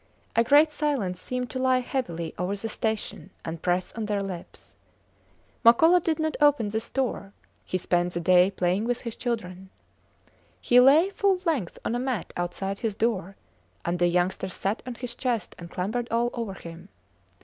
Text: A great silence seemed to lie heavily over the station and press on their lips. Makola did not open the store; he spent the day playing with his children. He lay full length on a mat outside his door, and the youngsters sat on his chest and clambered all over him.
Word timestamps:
A 0.35 0.43
great 0.43 0.71
silence 0.71 1.21
seemed 1.21 1.51
to 1.51 1.59
lie 1.59 1.77
heavily 1.81 2.33
over 2.39 2.55
the 2.55 2.69
station 2.69 3.29
and 3.45 3.61
press 3.61 3.93
on 3.93 4.07
their 4.07 4.19
lips. 4.19 4.75
Makola 5.63 6.01
did 6.03 6.17
not 6.19 6.35
open 6.41 6.69
the 6.69 6.79
store; 6.79 7.33
he 7.65 7.77
spent 7.77 8.15
the 8.15 8.19
day 8.19 8.49
playing 8.49 8.85
with 8.85 9.01
his 9.01 9.15
children. 9.15 9.69
He 10.59 10.79
lay 10.79 11.11
full 11.11 11.37
length 11.45 11.77
on 11.85 11.93
a 11.93 11.99
mat 11.99 12.33
outside 12.35 12.79
his 12.79 12.95
door, 12.95 13.35
and 13.85 13.99
the 13.99 14.07
youngsters 14.07 14.55
sat 14.55 14.81
on 14.87 14.95
his 14.95 15.13
chest 15.13 15.53
and 15.59 15.69
clambered 15.69 16.07
all 16.09 16.31
over 16.33 16.55
him. 16.55 16.89